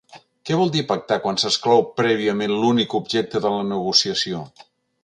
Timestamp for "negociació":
3.77-4.45